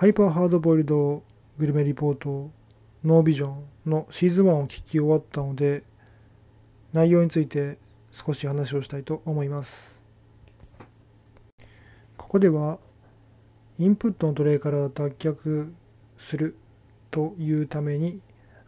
[0.00, 1.22] ハイパーハードボイルド
[1.58, 2.50] グルメリポート
[3.04, 5.82] ノービジョンのシーズン1を聞き終わったので
[6.94, 7.76] 内容について
[8.10, 10.00] 少し話をしたいと思います。
[12.16, 12.78] ここでは
[13.78, 15.70] インプットの奴隷から脱却
[16.16, 16.56] する
[17.10, 18.22] というために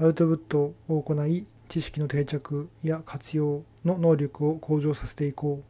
[0.00, 5.64] アウトプットを行い知識の定着や活用の能力を向上させていこう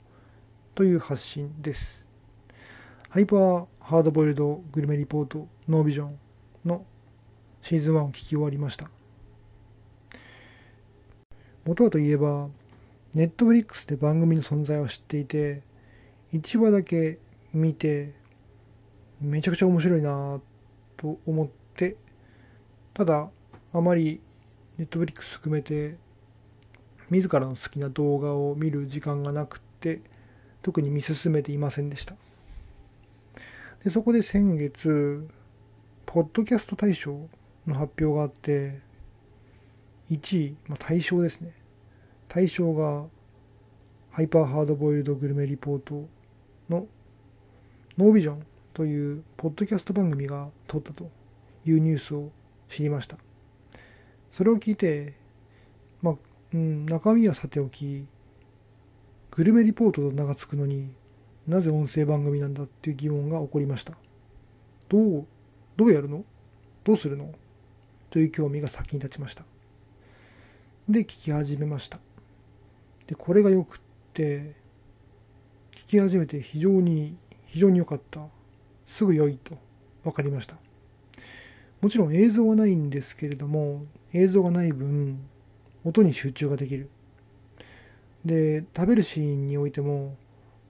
[0.77, 2.07] という発信です。
[3.11, 6.18] ハイパーハードボイルドグルメリポートノービジョン
[6.66, 6.84] の
[7.62, 8.91] シーズン1を聞き終わりました。
[11.65, 12.48] 元はといえば
[13.15, 15.62] ネットフリックスで番組の存在を知っていて
[16.34, 17.18] 1話だけ
[17.55, 18.12] 見て
[19.23, 20.38] めちゃくちゃ面白いな
[20.98, 21.96] と思って
[22.93, 23.30] ただ
[23.73, 24.20] あまり
[24.77, 25.96] ネットフリックス含めて
[27.09, 30.02] 自らの好きな動画を見る時間がなくて
[30.60, 32.15] 特に見進めていませんでした。
[33.84, 35.28] でそこで先月
[36.05, 37.28] ポッドキャスト大賞
[37.66, 38.80] の発表があって
[40.10, 41.52] 1位、まあ、大賞ですね。
[42.29, 43.06] 大賞が
[44.10, 46.09] ハイパーハードボイルドグルメリポート
[46.68, 46.87] の
[47.96, 51.10] ノービジョンというポッドキャスト番組が撮ったと
[51.65, 52.30] いうニュースを
[52.68, 53.16] 知りました。
[54.32, 55.15] それを聞いて
[56.02, 56.15] まあ、
[56.52, 58.06] うん、中身はさておき
[59.30, 60.90] グルメリポートと名が付くのに
[61.49, 63.95] なぜ音声番組なんだっていう疑問が起こりました。
[64.88, 65.27] どう
[65.77, 66.25] どうやるの？
[66.84, 67.32] どうするの？
[68.10, 69.44] という興味が先に立ちました。
[70.88, 71.99] で聞き始めました。
[73.06, 73.81] でこれがよくっ
[74.12, 74.55] て
[75.75, 77.16] 聞き始めて非常に
[77.47, 78.21] 非常に良かった。
[78.87, 79.56] すぐ良いと
[80.05, 80.56] 分かりました。
[81.81, 85.21] もちろん映像はないんですけれども映像がない分
[85.84, 86.91] 音に集中ができる。
[88.25, 90.16] で食べるシーンにおいても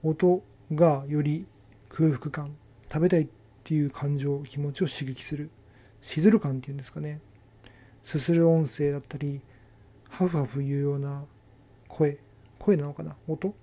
[0.03, 0.41] 音
[0.73, 1.45] がより
[1.89, 2.55] 空腹感
[2.91, 3.27] 食べたいっ
[3.63, 5.49] ていう感情気持ちを刺激する
[6.01, 7.19] しずる感っていうんですかね。
[8.03, 9.41] すする音声だったり
[10.09, 11.23] ハフハフ言うような
[11.87, 12.17] 声
[12.57, 13.15] 声なのかな？
[13.27, 13.53] 音？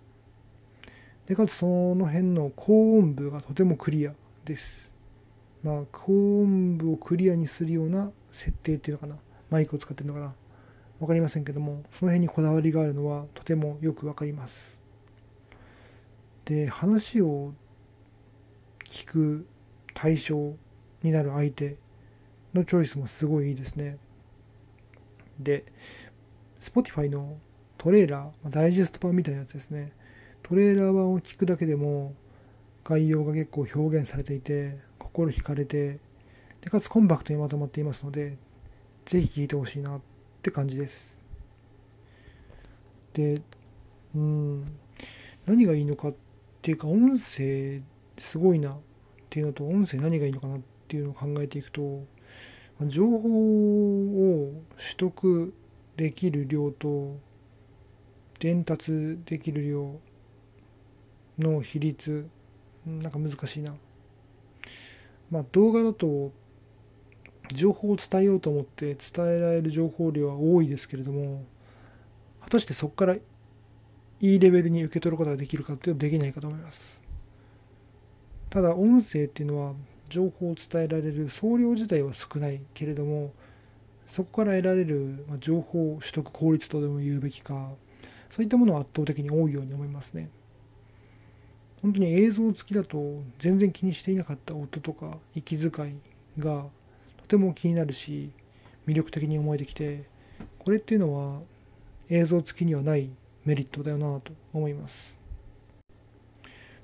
[1.27, 4.13] でかつその辺の高音部がとてもクリア
[4.45, 4.91] です。
[5.63, 9.17] まあ高音部をクリアにするような設定っていうのかな？
[9.51, 10.35] マイクを使ってるのかな？
[11.01, 14.76] 分かりませんけどもその辺にこだわりがあるのはとてもよく分かります。
[16.47, 17.53] で話を
[18.85, 19.47] 聞く
[19.95, 20.55] 対象
[21.03, 21.77] になる相手
[22.55, 23.99] のチョイスもすごいいいですね。
[25.41, 25.65] で
[26.61, 27.37] Spotify の
[27.77, 29.93] トレーラーダイジェスト版みたいなやつですね。
[30.43, 32.15] トレーラー版を聞くだけでも
[32.85, 35.99] 概要が結構表現されていて心惹かれて
[36.61, 38.39] でかつコンパクトにまとまっていますので
[39.05, 40.01] ぜひ聞いてほしいなっ
[40.43, 41.25] て感じです。
[43.15, 43.43] で
[44.15, 44.65] うん
[45.47, 46.26] 何がいいのかって
[46.67, 47.81] ていうか音声
[48.19, 48.77] すごいなっ
[49.31, 52.05] ていうのと音声何がいいのかなっていうのを考えていくと
[52.89, 55.55] 情報を取得
[55.97, 57.21] できる量と
[58.41, 60.01] 伝達できる量
[61.39, 62.29] の比率
[62.85, 63.73] なんか難しいな。
[65.31, 66.33] まあ動画だと
[67.55, 71.45] 情報を伝えようと思って伝えられる情報量は多いですけれども
[72.41, 73.17] 果たしてそこから
[74.21, 77.01] いいレベルに受け取ることができるかっていうのはできないかと思います。
[78.51, 79.75] ただ音声っていうのは
[80.09, 83.33] 情報を伝えられる総量自体は少ないけれども
[84.09, 87.73] そこから得られる情報取得効率とでも言うべきか
[88.31, 90.31] そういったものは圧倒的に多いように思いますね。
[91.83, 96.01] 本当に映像付きだと全然気にしていなかった音とか息遣
[96.39, 96.65] いが
[97.19, 98.31] とても気になるし
[98.87, 100.05] 魅力的に思えてきて
[100.59, 101.41] これっていうのは
[102.09, 103.11] 映像付きにはない
[103.47, 105.17] メリットだよなと思います。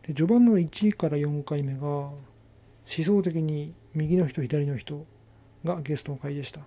[0.06, 2.16] で序盤の1位から4回目が思
[2.86, 5.04] 想的に右の人左の人
[5.64, 6.60] がゲストの回でした。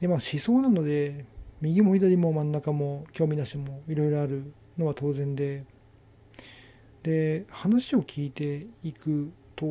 [0.00, 1.24] でまあ思想なので
[1.60, 5.64] 右も左も真ん中も興味なしもいろいろあるのは当然で
[7.02, 9.66] で話を聞いていくと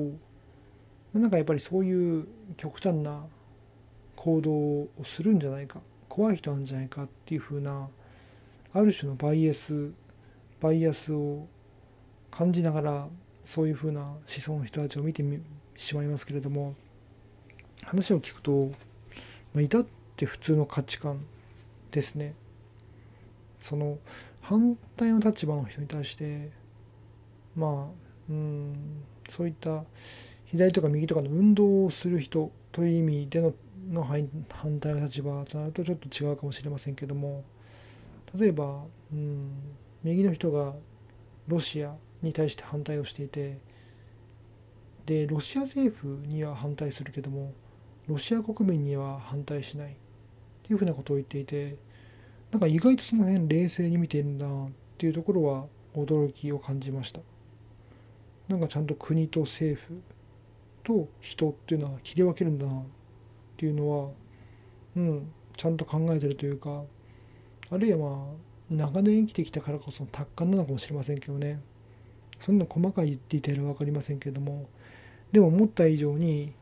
[1.13, 3.25] なんかやっぱりそういう極端な
[4.15, 7.89] 行動をするんじゃないか怖い人なんじゃないかっていうふうな
[8.73, 9.91] ある種のバイアス
[10.61, 11.47] バイアスを
[12.31, 13.07] 感じながら
[13.45, 15.23] そういうふうな思想の人たちを見て
[15.75, 16.75] しまいますけれども
[17.83, 18.71] 話を聞くと、
[19.53, 19.85] まあ、至っ
[20.15, 21.25] て普通の価値観
[21.91, 22.35] ですね。
[23.61, 23.97] その
[24.41, 26.49] 反対の立場の人に対して
[27.55, 29.83] まあうんそういった
[30.45, 33.53] 左とか右とかの運動をする人という意味での
[33.89, 34.27] の反
[34.79, 37.43] 対の立場となるとちょっと違うかもしれませんけども
[38.37, 39.49] 例えば、うん、
[40.03, 40.73] 右の人が
[41.47, 43.57] ロシアに対して反対をしていて
[45.05, 47.53] でロシア政府には反対するけども
[48.07, 49.95] ロシア国民には反対しないっ
[50.63, 51.77] ていうふうなことを言っていて
[52.51, 55.65] なんか意外とその辺冷静に見ているんだなっていうところは
[55.95, 57.19] 驚きを感じました。
[58.47, 60.01] なんかちゃんと国と政府
[60.83, 62.83] と人っていうのは切り分けるんだなっ
[63.57, 64.09] ていうのは
[64.95, 66.83] うんちゃんと考えてるというか
[67.71, 71.59] あるいはまあ長年生きてきたからこその達観なのかもしれませんけどね。
[72.37, 74.67] そんな細かいディテールは分かりませんけれども。
[75.31, 76.53] でも思った以上に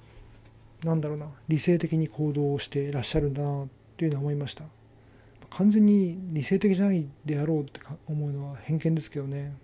[0.83, 4.65] なんだろうな理性的に行動をしてらっしゃるんだなっていうのは思いました。
[5.49, 9.55] 完全に理性的じゃないであろうって思うのは偏見ですけどね。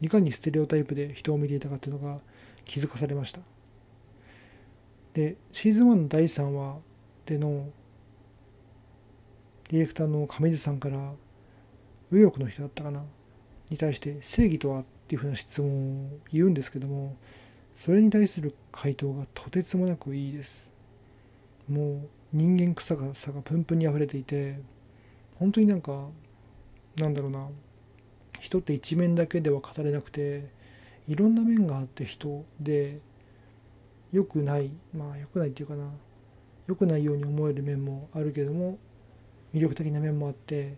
[0.00, 2.20] いかにステレオタイプで人を見ていたかっていうのが
[2.64, 3.40] 気づかされました。
[5.12, 6.78] でシーズン1の第3話
[7.26, 7.68] での
[9.70, 11.12] ディレクターの上地さんから
[12.10, 13.04] 右翼の人だったかな
[13.70, 17.16] に対して正義とはっていうふうな質問を言うんですけども
[17.76, 20.72] それに対する回答がとてつもなくいいです。
[21.68, 24.58] もう人間臭さがプンプンに溢れていて
[25.38, 26.08] 本当になんか
[26.96, 27.46] なんだろうな
[28.40, 30.50] 人って一面だけでは語れなくて
[31.06, 32.98] いろんな面があって人で
[34.12, 35.84] 良くないまあ良くないっていうかな
[36.66, 38.78] 良くないように思える面もあるけども
[39.54, 40.76] 魅力的な面もあって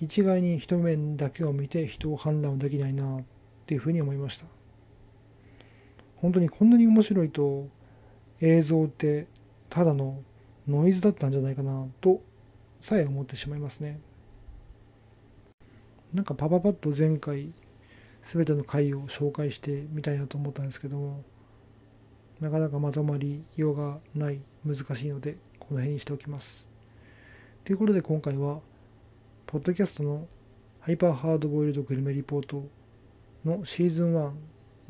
[0.00, 3.22] 一概に一面だけを見て人を判断できないなっ
[3.66, 4.46] ていうふうに思いました。
[6.16, 7.68] 本当にこんなに面白いと
[8.40, 9.26] 映像って
[9.68, 10.22] ただの
[10.68, 12.22] ノイズだったんじゃないかなと
[12.80, 14.00] さえ思ってしまいますね。
[16.12, 17.52] なんかパパパッと前回
[18.32, 21.24] 全ての回を紹介してみたいなと思ったんですけども
[22.40, 26.71] なかなかまとまりようがない難しいのでこの辺にしておきます。
[27.64, 28.58] ということで今回は
[29.46, 30.26] ポッドキャストの
[30.80, 32.64] ハイパーハードボイルドグルメリポート
[33.44, 34.32] のシーズン1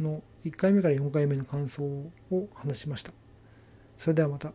[0.00, 3.12] の1回目から4回目の感想を話しました。
[3.98, 4.54] それではまた。